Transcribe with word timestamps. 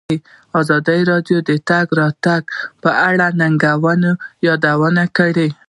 ازادي 0.59 1.01
راډیو 1.11 1.37
د 1.43 1.45
د 1.49 1.51
تګ 1.69 1.87
راتګ 2.01 2.43
ازادي 2.51 2.79
په 2.83 2.89
اړه 3.07 3.27
د 3.31 3.35
ننګونو 3.41 4.11
یادونه 4.47 5.03
کړې. 5.17 5.49